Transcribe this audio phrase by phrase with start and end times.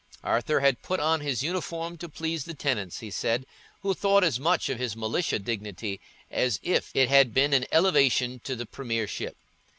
[0.23, 3.45] Arthur had put on his uniform to please the tenants, he said,
[3.83, 8.39] who thought as much of his militia dignity as if it had been an elevation
[8.43, 9.37] to the premiership.